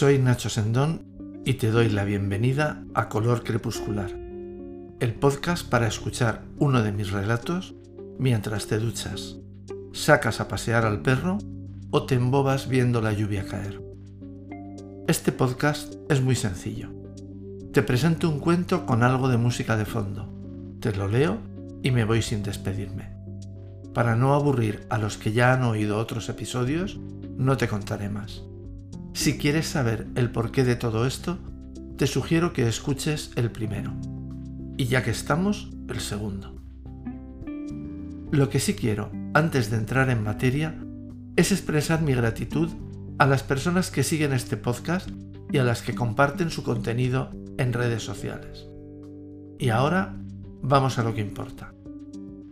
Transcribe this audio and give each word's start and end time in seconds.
Soy 0.00 0.18
Nacho 0.18 0.48
Sendón 0.48 1.02
y 1.44 1.54
te 1.60 1.70
doy 1.70 1.90
la 1.90 2.04
bienvenida 2.04 2.82
a 2.94 3.10
Color 3.10 3.44
Crepuscular, 3.44 4.10
el 4.10 5.12
podcast 5.12 5.68
para 5.68 5.88
escuchar 5.88 6.40
uno 6.56 6.82
de 6.82 6.90
mis 6.90 7.10
relatos 7.10 7.74
mientras 8.18 8.66
te 8.66 8.78
duchas, 8.78 9.36
sacas 9.92 10.40
a 10.40 10.48
pasear 10.48 10.86
al 10.86 11.02
perro 11.02 11.36
o 11.90 12.06
te 12.06 12.14
embobas 12.14 12.66
viendo 12.66 13.02
la 13.02 13.12
lluvia 13.12 13.44
caer. 13.44 13.82
Este 15.06 15.32
podcast 15.32 15.96
es 16.08 16.22
muy 16.22 16.34
sencillo. 16.34 16.88
Te 17.74 17.82
presento 17.82 18.30
un 18.30 18.40
cuento 18.40 18.86
con 18.86 19.02
algo 19.02 19.28
de 19.28 19.36
música 19.36 19.76
de 19.76 19.84
fondo, 19.84 20.32
te 20.80 20.94
lo 20.94 21.08
leo 21.08 21.36
y 21.82 21.90
me 21.90 22.06
voy 22.06 22.22
sin 22.22 22.42
despedirme. 22.42 23.10
Para 23.92 24.16
no 24.16 24.32
aburrir 24.32 24.86
a 24.88 24.96
los 24.96 25.18
que 25.18 25.32
ya 25.32 25.52
han 25.52 25.62
oído 25.62 25.98
otros 25.98 26.30
episodios, 26.30 26.98
no 27.36 27.58
te 27.58 27.68
contaré 27.68 28.08
más. 28.08 28.44
Si 29.20 29.36
quieres 29.36 29.66
saber 29.66 30.06
el 30.14 30.30
porqué 30.30 30.64
de 30.64 30.76
todo 30.76 31.06
esto, 31.06 31.36
te 31.98 32.06
sugiero 32.06 32.54
que 32.54 32.66
escuches 32.66 33.32
el 33.36 33.50
primero. 33.50 33.92
Y 34.78 34.86
ya 34.86 35.02
que 35.02 35.10
estamos, 35.10 35.70
el 35.90 36.00
segundo. 36.00 36.56
Lo 38.30 38.48
que 38.48 38.60
sí 38.60 38.72
quiero, 38.72 39.12
antes 39.34 39.70
de 39.70 39.76
entrar 39.76 40.08
en 40.08 40.24
materia, 40.24 40.74
es 41.36 41.52
expresar 41.52 42.00
mi 42.00 42.14
gratitud 42.14 42.70
a 43.18 43.26
las 43.26 43.42
personas 43.42 43.90
que 43.90 44.04
siguen 44.04 44.32
este 44.32 44.56
podcast 44.56 45.10
y 45.52 45.58
a 45.58 45.64
las 45.64 45.82
que 45.82 45.94
comparten 45.94 46.48
su 46.48 46.62
contenido 46.62 47.30
en 47.58 47.74
redes 47.74 48.02
sociales. 48.02 48.64
Y 49.58 49.68
ahora 49.68 50.16
vamos 50.62 50.98
a 50.98 51.04
lo 51.04 51.12
que 51.12 51.20
importa. 51.20 51.74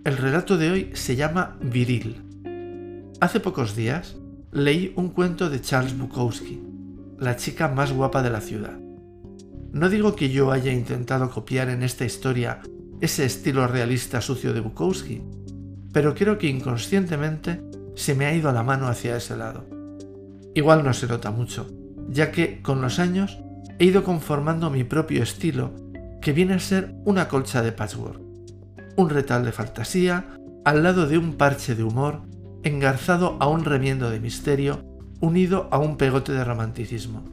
El 0.05 0.19
relato 0.19 0.59
de 0.59 0.71
hoy 0.71 0.91
se 0.93 1.17
llama 1.17 1.57
Viril. 1.63 2.21
Hace 3.23 3.41
pocos 3.41 3.75
días 3.75 4.19
leí 4.53 4.93
un 4.97 5.11
cuento 5.11 5.51
de 5.51 5.61
Charles 5.61 5.97
Bukowski, 5.97 6.63
la 7.19 7.37
chica 7.37 7.69
más 7.69 7.93
guapa 7.93 8.23
de 8.23 8.31
la 8.31 8.41
ciudad. 8.41 8.79
No 9.73 9.89
digo 9.91 10.17
que 10.17 10.31
yo 10.31 10.51
haya 10.51 10.73
intentado 10.73 11.31
copiar 11.31 11.69
en 11.69 11.83
esta 11.83 12.05
historia 12.05 12.61
ese 13.01 13.27
estilo 13.27 13.67
realista 13.67 14.21
sucio 14.21 14.55
de 14.55 14.61
Bukowski, 14.61 15.23
pero 15.93 16.15
creo 16.15 16.39
que 16.39 16.49
inconscientemente 16.49 17.61
se 17.95 18.15
me 18.15 18.27
ha 18.27 18.35
ido 18.35 18.51
la 18.53 18.63
mano 18.63 18.89
hacia 18.89 19.17
ese 19.17 19.37
lado. 19.37 19.67
Igual 20.55 20.83
no 20.83 20.95
se 20.95 21.07
nota 21.07 21.31
mucho, 21.31 21.69
ya 22.09 22.33
que 22.33 22.63
con 22.63 22.81
los 22.81 22.99
años 22.99 23.39
he 23.79 23.85
ido 23.85 24.03
conformando 24.03 24.71
mi 24.71 24.85
propio 24.85 25.23
estilo, 25.23 25.75
que 26.23 26.33
viene 26.33 26.55
a 26.55 26.59
ser 26.59 26.95
una 27.05 27.29
colcha 27.29 27.63
de 27.63 27.73
patchwork, 27.73 28.21
un 28.97 29.11
retal 29.11 29.45
de 29.45 29.53
fantasía 29.53 30.25
al 30.65 30.83
lado 30.83 31.07
de 31.07 31.19
un 31.19 31.35
parche 31.35 31.75
de 31.75 31.85
humor 31.85 32.23
engarzado 32.63 33.37
a 33.41 33.49
un 33.49 33.65
remiendo 33.65 34.11
de 34.11 34.21
misterio 34.21 34.85
unido 35.21 35.69
a 35.71 35.79
un 35.79 35.97
pegote 35.97 36.33
de 36.33 36.45
romanticismo. 36.45 37.25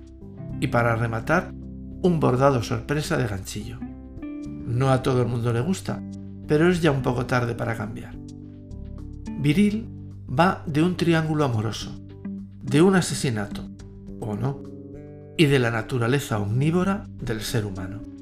Y 0.60 0.68
para 0.68 0.96
rematar, 0.96 1.54
un 2.02 2.20
bordado 2.20 2.64
sorpresa 2.64 3.18
de 3.18 3.28
ganchillo. 3.28 3.80
No 4.66 4.92
a 4.92 5.04
todo 5.04 5.22
el 5.22 5.28
mundo 5.28 5.54
le 5.54 5.62
gusta, 5.62 6.02
pero 6.48 6.70
es 6.70 6.82
ya 6.82 6.92
un 6.92 7.02
poco 7.02 7.26
tarde 7.26 7.56
para 7.56 7.76
cambiar. 7.76 8.16
Viril 9.40 9.90
va 10.28 10.64
de 10.66 10.82
un 10.82 10.96
triángulo 10.96 11.46
amoroso, 11.46 11.92
de 12.62 12.82
un 12.82 12.96
asesinato, 12.96 13.68
o 14.20 14.36
no, 14.36 14.64
y 15.38 15.46
de 15.46 15.60
la 15.60 15.72
naturaleza 15.72 16.40
omnívora 16.40 17.04
del 17.22 17.42
ser 17.42 17.66
humano. 17.66 18.15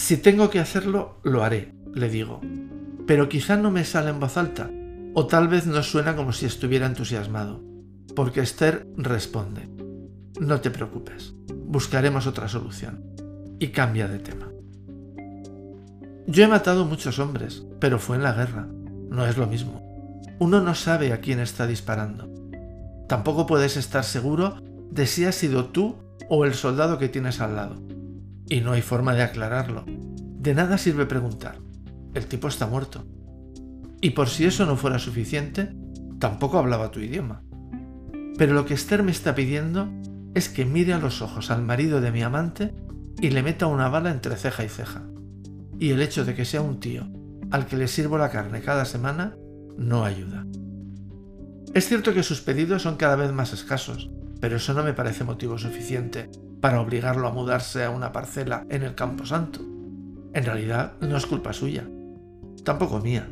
Si 0.00 0.16
tengo 0.16 0.48
que 0.48 0.60
hacerlo, 0.60 1.20
lo 1.24 1.44
haré, 1.44 1.74
le 1.92 2.08
digo. 2.08 2.40
Pero 3.06 3.28
quizá 3.28 3.58
no 3.58 3.70
me 3.70 3.84
sale 3.84 4.08
en 4.08 4.18
voz 4.18 4.38
alta, 4.38 4.70
o 5.12 5.26
tal 5.26 5.46
vez 5.46 5.66
no 5.66 5.82
suena 5.82 6.16
como 6.16 6.32
si 6.32 6.46
estuviera 6.46 6.86
entusiasmado, 6.86 7.62
porque 8.16 8.40
Esther 8.40 8.88
responde, 8.96 9.68
no 10.40 10.62
te 10.62 10.70
preocupes, 10.70 11.34
buscaremos 11.66 12.26
otra 12.26 12.48
solución, 12.48 13.04
y 13.58 13.68
cambia 13.68 14.08
de 14.08 14.20
tema. 14.20 14.50
Yo 16.26 16.44
he 16.44 16.48
matado 16.48 16.86
muchos 16.86 17.18
hombres, 17.18 17.66
pero 17.78 17.98
fue 17.98 18.16
en 18.16 18.22
la 18.22 18.32
guerra, 18.32 18.68
no 19.10 19.26
es 19.26 19.36
lo 19.36 19.46
mismo. 19.46 19.86
Uno 20.38 20.62
no 20.62 20.74
sabe 20.74 21.12
a 21.12 21.20
quién 21.20 21.40
está 21.40 21.66
disparando. 21.66 22.26
Tampoco 23.06 23.46
puedes 23.46 23.76
estar 23.76 24.04
seguro 24.04 24.56
de 24.90 25.06
si 25.06 25.26
has 25.26 25.34
sido 25.34 25.66
tú 25.66 25.96
o 26.30 26.46
el 26.46 26.54
soldado 26.54 26.98
que 26.98 27.10
tienes 27.10 27.42
al 27.42 27.54
lado. 27.54 27.99
Y 28.50 28.60
no 28.60 28.72
hay 28.72 28.82
forma 28.82 29.14
de 29.14 29.22
aclararlo. 29.22 29.86
De 29.86 30.54
nada 30.54 30.76
sirve 30.76 31.06
preguntar. 31.06 31.58
El 32.12 32.26
tipo 32.26 32.48
está 32.48 32.66
muerto. 32.66 33.06
Y 34.02 34.10
por 34.10 34.28
si 34.28 34.44
eso 34.44 34.66
no 34.66 34.76
fuera 34.76 34.98
suficiente, 34.98 35.72
tampoco 36.18 36.58
hablaba 36.58 36.90
tu 36.90 37.00
idioma. 37.00 37.42
Pero 38.36 38.52
lo 38.52 38.66
que 38.66 38.74
Esther 38.74 39.02
me 39.02 39.12
está 39.12 39.34
pidiendo 39.34 39.88
es 40.34 40.48
que 40.48 40.64
mire 40.64 40.92
a 40.92 40.98
los 40.98 41.22
ojos 41.22 41.50
al 41.50 41.62
marido 41.62 42.00
de 42.00 42.10
mi 42.10 42.22
amante 42.22 42.74
y 43.20 43.30
le 43.30 43.42
meta 43.42 43.66
una 43.66 43.88
bala 43.88 44.10
entre 44.10 44.36
ceja 44.36 44.64
y 44.64 44.68
ceja. 44.68 45.04
Y 45.78 45.90
el 45.90 46.02
hecho 46.02 46.24
de 46.24 46.34
que 46.34 46.44
sea 46.44 46.60
un 46.60 46.80
tío 46.80 47.06
al 47.50 47.66
que 47.66 47.76
le 47.76 47.88
sirvo 47.88 48.18
la 48.18 48.30
carne 48.30 48.62
cada 48.62 48.84
semana 48.84 49.36
no 49.76 50.04
ayuda. 50.04 50.46
Es 51.74 51.86
cierto 51.86 52.12
que 52.14 52.22
sus 52.22 52.40
pedidos 52.40 52.82
son 52.82 52.96
cada 52.96 53.16
vez 53.16 53.32
más 53.32 53.52
escasos, 53.52 54.10
pero 54.40 54.56
eso 54.56 54.74
no 54.74 54.82
me 54.82 54.94
parece 54.94 55.24
motivo 55.24 55.58
suficiente 55.58 56.30
para 56.60 56.80
obligarlo 56.80 57.28
a 57.28 57.32
mudarse 57.32 57.84
a 57.84 57.90
una 57.90 58.12
parcela 58.12 58.66
en 58.70 58.82
el 58.82 58.94
Campo 58.94 59.26
Santo. 59.26 59.60
En 60.32 60.44
realidad 60.44 60.94
no 61.00 61.16
es 61.16 61.26
culpa 61.26 61.52
suya, 61.52 61.88
tampoco 62.64 63.00
mía. 63.00 63.30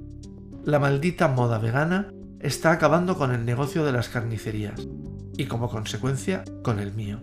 La 0.64 0.78
maldita 0.78 1.28
moda 1.28 1.58
vegana 1.58 2.12
está 2.40 2.72
acabando 2.72 3.16
con 3.16 3.32
el 3.32 3.44
negocio 3.44 3.84
de 3.84 3.92
las 3.92 4.08
carnicerías 4.08 4.86
y 5.36 5.46
como 5.46 5.68
consecuencia 5.68 6.44
con 6.62 6.78
el 6.78 6.92
mío. 6.92 7.20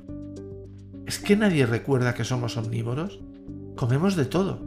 ¿Es 1.05 1.19
que 1.19 1.35
nadie 1.35 1.65
recuerda 1.65 2.13
que 2.13 2.23
somos 2.23 2.57
omnívoros? 2.57 3.19
Comemos 3.75 4.15
de 4.15 4.25
todo. 4.25 4.61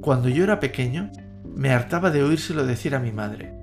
Cuando 0.00 0.28
yo 0.28 0.44
era 0.44 0.60
pequeño, 0.60 1.10
me 1.54 1.70
hartaba 1.70 2.10
de 2.10 2.22
oírselo 2.22 2.64
decir 2.64 2.94
a 2.94 3.00
mi 3.00 3.10
madre. 3.10 3.54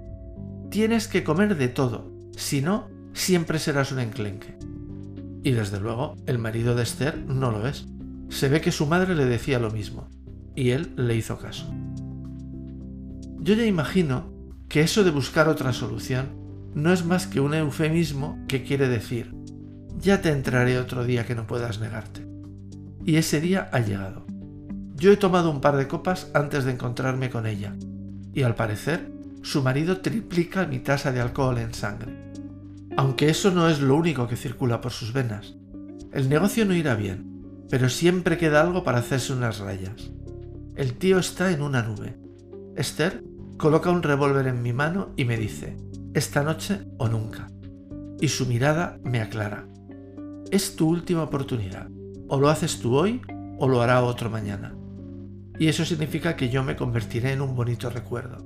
Tienes 0.70 1.08
que 1.08 1.24
comer 1.24 1.56
de 1.56 1.70
todo, 1.70 2.12
si 2.36 2.62
no, 2.62 2.90
siempre 3.14 3.60
serás 3.60 3.92
un 3.92 4.00
enclenque. 4.00 4.58
Y 5.44 5.52
desde 5.52 5.80
luego, 5.80 6.16
el 6.26 6.40
marido 6.40 6.76
de 6.76 6.84
Esther 6.84 7.18
no 7.18 7.52
lo 7.52 7.68
es. 7.68 7.88
Se 8.30 8.50
ve 8.50 8.62
que 8.62 8.72
su 8.72 8.86
madre 8.86 9.16
le 9.16 9.26
decía 9.26 9.60
lo 9.60 9.72
mismo, 9.72 10.10
y 10.56 10.72
él 10.72 10.94
le 10.96 11.16
hizo 11.16 11.38
caso. 11.38 11.74
Yo 13.40 13.54
ya 13.54 13.66
imagino 13.66 14.34
que 14.68 14.82
eso 14.82 15.04
de 15.04 15.12
buscar 15.12 15.48
otra 15.48 15.72
solución 15.72 16.48
no 16.74 16.92
es 16.92 17.06
más 17.06 17.28
que 17.28 17.40
un 17.40 17.54
eufemismo 17.54 18.38
que 18.48 18.64
quiere 18.64 18.90
decir, 18.90 19.34
ya 19.98 20.22
te 20.22 20.30
entraré 20.30 20.78
otro 20.78 21.06
día 21.06 21.26
que 21.26 21.36
no 21.36 21.48
puedas 21.48 21.80
negarte. 21.80 22.28
Y 23.06 23.16
ese 23.16 23.40
día 23.40 23.70
ha 23.72 23.80
llegado. 23.80 24.26
Yo 24.96 25.12
he 25.12 25.18
tomado 25.18 25.50
un 25.50 25.62
par 25.62 25.78
de 25.78 25.88
copas 25.88 26.30
antes 26.34 26.66
de 26.66 26.72
encontrarme 26.74 27.30
con 27.30 27.46
ella, 27.46 27.76
y 28.34 28.44
al 28.44 28.56
parecer, 28.56 29.12
su 29.42 29.64
marido 29.64 30.02
triplica 30.02 30.66
mi 30.66 30.80
tasa 30.80 31.12
de 31.12 31.22
alcohol 31.22 31.58
en 31.58 31.74
sangre. 31.74 32.27
Aunque 32.98 33.30
eso 33.30 33.52
no 33.52 33.70
es 33.70 33.80
lo 33.80 33.96
único 33.96 34.28
que 34.28 34.36
circula 34.36 34.82
por 34.82 34.92
sus 34.92 35.14
venas. 35.14 35.56
El 36.12 36.30
negocio 36.30 36.66
no 36.66 36.74
irá 36.74 36.96
bien, 36.96 37.64
pero 37.70 37.90
siempre 37.90 38.40
queda 38.40 38.60
algo 38.60 38.84
para 38.84 38.98
hacerse 38.98 39.34
unas 39.34 39.60
rayas. 39.60 40.12
El 40.76 40.96
tío 40.96 41.20
está 41.20 41.52
en 41.52 41.62
una 41.62 41.84
nube. 41.84 42.18
Esther 42.76 43.24
coloca 43.58 43.92
un 43.92 44.02
revólver 44.02 44.48
en 44.48 44.64
mi 44.64 44.74
mano 44.74 45.14
y 45.16 45.26
me 45.26 45.38
dice, 45.38 45.78
esta 46.16 46.42
noche 46.42 46.88
o 46.98 47.08
nunca. 47.08 47.52
Y 48.20 48.30
su 48.30 48.48
mirada 48.48 48.98
me 49.04 49.22
aclara. 49.22 49.68
Es 50.50 50.76
tu 50.76 50.90
última 50.90 51.22
oportunidad. 51.22 51.90
O 52.28 52.40
lo 52.40 52.50
haces 52.50 52.80
tú 52.80 52.96
hoy 52.96 53.22
o 53.60 53.68
lo 53.68 53.82
hará 53.84 54.04
otro 54.04 54.32
mañana. 54.32 54.76
Y 55.60 55.68
eso 55.68 55.86
significa 55.86 56.36
que 56.36 56.50
yo 56.50 56.64
me 56.64 56.76
convertiré 56.76 57.34
en 57.34 57.42
un 57.42 57.56
bonito 57.56 57.92
recuerdo. 57.92 58.44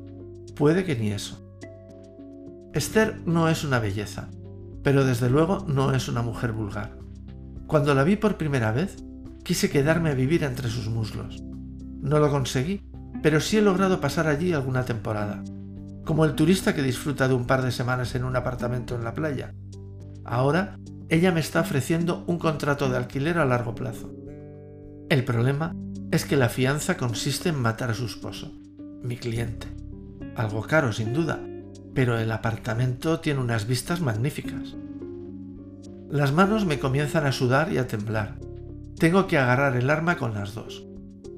Puede 0.55 0.83
que 0.83 0.97
ni 0.97 1.11
eso. 1.11 1.41
Esther 2.73 3.21
no 3.25 3.47
es 3.47 3.63
una 3.63 3.79
belleza, 3.79 4.29
pero 4.83 5.05
desde 5.05 5.29
luego 5.29 5.65
no 5.67 5.93
es 5.93 6.07
una 6.07 6.21
mujer 6.21 6.51
vulgar. 6.51 6.97
Cuando 7.67 7.93
la 7.93 8.03
vi 8.03 8.15
por 8.15 8.37
primera 8.37 8.71
vez, 8.71 8.97
quise 9.43 9.69
quedarme 9.69 10.09
a 10.09 10.15
vivir 10.15 10.43
entre 10.43 10.69
sus 10.69 10.87
muslos. 10.87 11.41
No 12.01 12.19
lo 12.19 12.29
conseguí, 12.29 12.81
pero 13.21 13.39
sí 13.39 13.57
he 13.57 13.61
logrado 13.61 14.01
pasar 14.01 14.27
allí 14.27 14.53
alguna 14.53 14.85
temporada, 14.85 15.43
como 16.05 16.25
el 16.25 16.35
turista 16.35 16.73
que 16.73 16.81
disfruta 16.81 17.27
de 17.27 17.33
un 17.33 17.45
par 17.45 17.61
de 17.61 17.71
semanas 17.71 18.15
en 18.15 18.23
un 18.23 18.35
apartamento 18.35 18.95
en 18.95 19.03
la 19.03 19.13
playa. 19.13 19.53
Ahora, 20.25 20.77
ella 21.09 21.31
me 21.31 21.39
está 21.39 21.61
ofreciendo 21.61 22.23
un 22.27 22.39
contrato 22.39 22.89
de 22.89 22.97
alquiler 22.97 23.37
a 23.37 23.45
largo 23.45 23.75
plazo. 23.75 24.13
El 25.09 25.23
problema 25.23 25.75
es 26.11 26.25
que 26.25 26.37
la 26.37 26.49
fianza 26.49 26.97
consiste 26.97 27.49
en 27.49 27.59
matar 27.59 27.91
a 27.91 27.93
su 27.93 28.05
esposo. 28.05 28.51
mi 29.03 29.17
cliente. 29.17 29.67
Algo 30.35 30.61
caro, 30.61 30.93
sin 30.93 31.11
duda, 31.11 31.39
pero 31.93 32.17
el 32.17 32.31
apartamento 32.31 33.19
tiene 33.19 33.39
unas 33.39 33.67
vistas 33.67 34.01
magníficas. 34.01 34.75
Las 36.09 36.33
manos 36.33 36.65
me 36.65 36.79
comienzan 36.79 37.25
a 37.25 37.31
sudar 37.31 37.71
y 37.71 37.77
a 37.77 37.87
temblar. 37.87 38.35
Tengo 38.97 39.27
que 39.27 39.37
agarrar 39.37 39.75
el 39.77 39.89
arma 39.89 40.17
con 40.17 40.33
las 40.33 40.53
dos. 40.53 40.85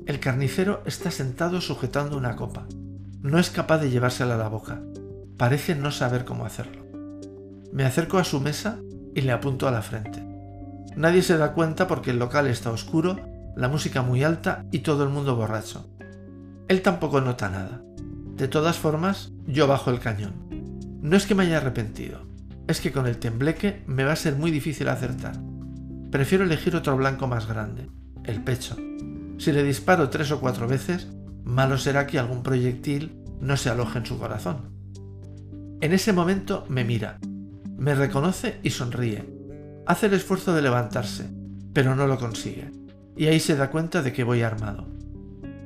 El 0.05 0.19
carnicero 0.19 0.81
está 0.85 1.11
sentado 1.11 1.61
sujetando 1.61 2.17
una 2.17 2.35
copa. 2.35 2.65
No 3.21 3.39
es 3.39 3.49
capaz 3.49 3.77
de 3.77 3.89
llevársela 3.89 4.35
a 4.35 4.37
la 4.37 4.49
boca. 4.49 4.81
Parece 5.37 5.75
no 5.75 5.91
saber 5.91 6.25
cómo 6.25 6.45
hacerlo. 6.45 6.85
Me 7.71 7.85
acerco 7.85 8.17
a 8.17 8.23
su 8.23 8.39
mesa 8.39 8.79
y 9.15 9.21
le 9.21 9.31
apunto 9.31 9.67
a 9.67 9.71
la 9.71 9.81
frente. 9.81 10.23
Nadie 10.95 11.21
se 11.21 11.37
da 11.37 11.53
cuenta 11.53 11.87
porque 11.87 12.11
el 12.11 12.19
local 12.19 12.47
está 12.47 12.71
oscuro, 12.71 13.17
la 13.55 13.67
música 13.67 14.01
muy 14.01 14.23
alta 14.23 14.65
y 14.71 14.79
todo 14.79 15.03
el 15.03 15.09
mundo 15.09 15.35
borracho. 15.35 15.87
Él 16.67 16.81
tampoco 16.81 17.21
nota 17.21 17.49
nada. 17.49 17.81
De 18.35 18.47
todas 18.47 18.77
formas, 18.77 19.31
yo 19.45 19.67
bajo 19.67 19.91
el 19.91 19.99
cañón. 19.99 20.33
No 21.01 21.15
es 21.15 21.25
que 21.25 21.35
me 21.35 21.43
haya 21.43 21.57
arrepentido, 21.57 22.21
es 22.67 22.81
que 22.81 22.91
con 22.91 23.07
el 23.07 23.17
tembleque 23.17 23.83
me 23.87 24.03
va 24.03 24.13
a 24.13 24.17
ser 24.17 24.35
muy 24.35 24.49
difícil 24.49 24.87
acertar. 24.87 25.35
Prefiero 26.11 26.43
elegir 26.43 26.75
otro 26.75 26.95
blanco 26.97 27.27
más 27.27 27.47
grande, 27.47 27.89
el 28.23 28.43
pecho. 28.43 28.75
Si 29.37 29.51
le 29.51 29.63
disparo 29.63 30.09
tres 30.09 30.31
o 30.31 30.39
cuatro 30.39 30.67
veces, 30.67 31.07
malo 31.43 31.77
será 31.77 32.07
que 32.07 32.19
algún 32.19 32.43
proyectil 32.43 33.21
no 33.39 33.57
se 33.57 33.69
aloje 33.69 33.99
en 33.99 34.05
su 34.05 34.17
corazón. 34.17 34.71
En 35.81 35.91
ese 35.91 36.13
momento 36.13 36.65
me 36.69 36.83
mira, 36.83 37.19
me 37.77 37.93
reconoce 37.93 38.59
y 38.63 38.69
sonríe. 38.69 39.25
Hace 39.85 40.05
el 40.05 40.13
esfuerzo 40.13 40.55
de 40.55 40.61
levantarse, 40.61 41.29
pero 41.73 41.95
no 41.95 42.07
lo 42.07 42.17
consigue. 42.17 42.71
Y 43.17 43.25
ahí 43.25 43.39
se 43.39 43.57
da 43.57 43.69
cuenta 43.69 44.01
de 44.01 44.13
que 44.13 44.23
voy 44.23 44.41
armado. 44.41 44.87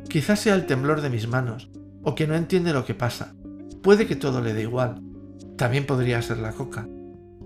Quizás 0.10 0.40
sea 0.40 0.56
el 0.56 0.66
temblor 0.66 1.02
de 1.02 1.10
mis 1.10 1.28
manos, 1.28 1.70
o 2.08 2.16
que 2.16 2.26
no 2.26 2.36
entiende 2.36 2.72
lo 2.72 2.86
que 2.86 2.94
pasa. 2.94 3.36
Puede 3.84 4.08
que 4.08 4.16
todo 4.16 4.40
le 4.40 4.54
dé 4.54 4.62
igual. 4.62 5.02
También 5.58 5.86
podría 5.86 6.22
ser 6.22 6.38
la 6.38 6.54
coca. 6.54 6.88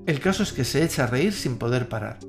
El 0.06 0.20
caso 0.20 0.44
es 0.44 0.54
que 0.54 0.66
se 0.66 0.84
echa 0.84 1.06
a 1.06 1.08
reír 1.08 1.34
sin 1.34 1.58
poder 1.58 1.90
parar. 1.90 2.20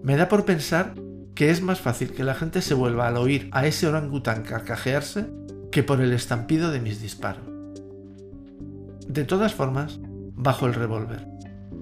Me 0.00 0.16
da 0.16 0.28
por 0.28 0.44
pensar 0.44 0.94
que 1.34 1.50
es 1.50 1.62
más 1.62 1.80
fácil 1.80 2.12
que 2.12 2.22
la 2.22 2.36
gente 2.36 2.62
se 2.62 2.74
vuelva 2.74 3.08
al 3.08 3.16
oír 3.16 3.48
a 3.50 3.66
ese 3.66 3.88
orangután 3.88 4.44
carcajearse 4.44 5.26
que 5.72 5.82
por 5.82 6.00
el 6.00 6.12
estampido 6.12 6.70
de 6.70 6.78
mis 6.78 7.02
disparos. 7.02 7.48
De 9.08 9.24
todas 9.24 9.52
formas, 9.52 9.98
bajo 10.36 10.66
el 10.66 10.74
revólver. 10.74 11.26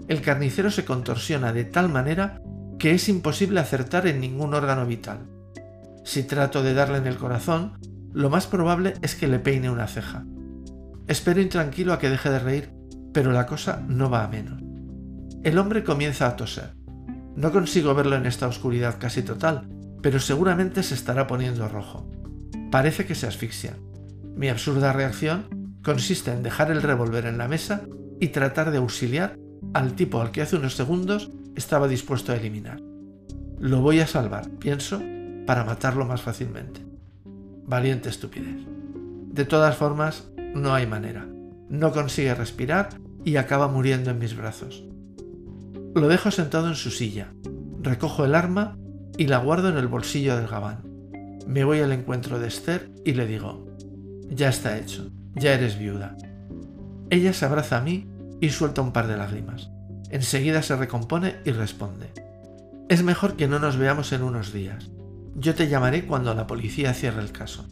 El 0.09 0.23
carnicero 0.23 0.71
se 0.71 0.87
contorsiona 0.87 1.53
de 1.53 1.65
tal 1.65 1.91
manera 1.91 2.41
que 2.79 2.93
es 2.93 3.11
imposible 3.11 3.61
acertar 3.61 4.07
en 4.07 4.23
ningún 4.23 4.55
órgano 4.55 4.87
vital. 4.87 5.27
Si 6.05 6.23
trato 6.23 6.63
de 6.63 6.73
darle 6.73 6.97
en 6.97 7.07
el 7.07 7.19
corazón, 7.19 7.75
lo 8.14 8.31
más 8.31 8.46
probable 8.46 8.94
es 9.02 9.16
que 9.16 9.26
le 9.26 9.40
peine 9.40 9.70
una 9.70 9.88
ceja. 9.88 10.25
Espero 11.08 11.40
intranquilo 11.40 11.93
a 11.93 11.99
que 11.99 12.08
deje 12.08 12.31
de 12.31 12.38
reír, 12.38 12.70
pero 13.12 13.32
la 13.32 13.44
cosa 13.44 13.84
no 13.88 14.08
va 14.08 14.25
a 14.25 14.28
menos. 14.28 14.62
El 15.43 15.58
hombre 15.58 15.82
comienza 15.82 16.28
a 16.28 16.37
toser. 16.37 16.75
No 17.34 17.50
consigo 17.50 17.93
verlo 17.93 18.14
en 18.14 18.26
esta 18.26 18.46
oscuridad 18.46 18.99
casi 19.00 19.22
total, 19.22 19.69
pero 20.00 20.20
seguramente 20.20 20.84
se 20.84 20.94
estará 20.94 21.26
poniendo 21.26 21.69
rojo. 21.69 22.08
Parece 22.70 23.05
que 23.05 23.16
se 23.16 23.26
asfixia. 23.26 23.76
Mi 24.37 24.49
absurda 24.49 24.93
reacción 24.93 25.76
consiste 25.82 26.31
en 26.31 26.44
dejar 26.44 26.70
el 26.70 26.82
revólver 26.82 27.26
en 27.26 27.37
la 27.37 27.49
mesa 27.49 27.82
y 28.20 28.28
tratar 28.28 28.70
de 28.70 28.78
auxiliar 28.78 29.37
al 29.75 29.94
tipo 29.94 30.20
al 30.20 30.31
que 30.31 30.43
hace 30.43 30.56
unos 30.56 30.76
segundos 30.76 31.32
estaba 31.56 31.88
dispuesto 31.88 32.31
a 32.31 32.37
eliminar. 32.37 32.81
Lo 33.58 33.81
voy 33.81 33.99
a 33.99 34.06
salvar, 34.06 34.49
pienso, 34.61 35.02
para 35.46 35.64
matarlo 35.64 36.06
más 36.06 36.22
fácilmente. 36.22 36.94
Valiente 37.66 38.08
estupidez. 38.08 38.66
De 39.32 39.44
todas 39.44 39.76
formas, 39.76 40.28
no 40.55 40.75
hay 40.75 40.87
manera. 40.87 41.26
No 41.69 41.93
consigue 41.93 42.34
respirar 42.34 42.90
y 43.25 43.37
acaba 43.37 43.69
muriendo 43.69 44.11
en 44.11 44.19
mis 44.19 44.37
brazos. 44.37 44.84
Lo 45.94 46.08
dejo 46.08 46.31
sentado 46.31 46.69
en 46.69 46.75
su 46.75 46.90
silla, 46.90 47.32
recojo 47.81 48.25
el 48.25 48.34
arma 48.34 48.76
y 49.16 49.28
la 49.28 49.38
guardo 49.38 49.69
en 49.69 49.78
el 49.78 49.88
bolsillo 49.88 50.37
del 50.37 50.49
gabán. 50.49 50.82
Me 51.46 51.64
voy 51.64 51.81
al 51.81 51.93
encuentro 51.93 52.38
de 52.38 52.49
Esther 52.49 52.90
y 53.05 53.14
le 53.14 53.26
digo, 53.26 53.66
ya 54.28 54.49
está 54.49 54.78
hecho, 54.78 55.11
ya 55.34 55.55
eres 55.55 55.78
viuda. 55.78 56.16
Ella 57.11 57.32
se 57.32 57.44
abraza 57.44 57.78
a 57.78 57.81
mí 57.81 58.08
y 58.40 58.50
suelta 58.50 58.82
un 58.82 58.93
par 58.93 59.06
de 59.06 59.16
lágrimas. 59.16 59.70
Enseguida 60.11 60.62
se 60.62 60.76
recompone 60.76 61.37
y 61.44 61.52
responde, 61.52 62.12
es 62.88 63.02
mejor 63.02 63.37
que 63.37 63.49
no 63.49 63.58
nos 63.58 63.76
veamos 63.76 64.12
en 64.12 64.22
unos 64.22 64.52
días. 64.52 64.90
Yo 65.37 65.55
te 65.55 65.69
llamaré 65.69 66.07
cuando 66.07 66.33
la 66.35 66.47
policía 66.47 66.95
cierre 66.95 67.21
el 67.21 67.33
caso. 67.33 67.67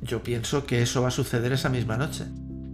Yo 0.00 0.22
pienso 0.22 0.64
que 0.64 0.82
eso 0.82 1.02
va 1.02 1.08
a 1.08 1.12
suceder 1.12 1.52
esa 1.52 1.68
misma 1.68 1.96
noche, 1.96 2.24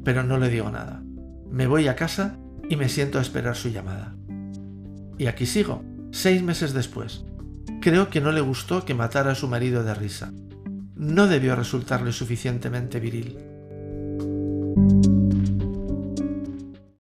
pero 0.05 0.23
no 0.23 0.39
le 0.39 0.49
digo 0.49 0.71
nada. 0.71 1.03
Me 1.51 1.67
voy 1.67 1.89
a 1.89 1.97
casa 1.97 2.37
y 2.69 2.77
me 2.77 2.89
siento 2.89 3.19
a 3.19 3.23
esperar 3.23 3.57
su 3.57 3.71
llamada. 3.71 4.15
Y 5.17 5.27
aquí 5.27 5.47
sigo, 5.47 5.83
seis 6.11 6.43
meses 6.43 6.75
después. 6.75 7.25
Creo 7.81 8.11
que 8.11 8.21
no 8.21 8.33
le 8.33 8.41
gustó 8.41 8.85
que 8.85 8.95
matara 8.95 9.33
a 9.33 9.35
su 9.35 9.49
marido 9.49 9.83
de 9.83 9.95
risa. 9.95 10.33
No 10.95 11.27
debió 11.27 11.57
resultarle 11.57 12.13
suficientemente 12.13 13.01
viril. 13.01 13.39